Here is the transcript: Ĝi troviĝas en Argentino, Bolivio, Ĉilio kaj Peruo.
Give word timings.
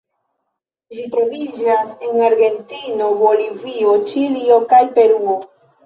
Ĝi 0.95 1.05
troviĝas 1.15 1.93
en 2.09 2.17
Argentino, 2.31 3.13
Bolivio, 3.23 3.97
Ĉilio 4.11 4.63
kaj 4.77 4.85
Peruo. 5.01 5.43